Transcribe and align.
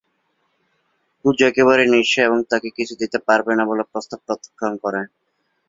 পূজা 1.25 1.45
একেবারে 1.47 1.83
নিঃস্ব 1.93 2.15
এবং 2.27 2.39
তাকে 2.51 2.69
কিছু 2.77 2.93
দিতে 3.01 3.17
পারবেন 3.27 3.55
না 3.59 3.65
বলে 3.69 3.83
প্রস্তাব 3.91 4.19
প্রত্যাখ্যান 4.25 4.73
করে। 4.83 5.01